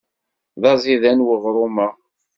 D 0.61 0.63
aẓidan 0.71 1.25
weɣrum-a. 1.25 1.87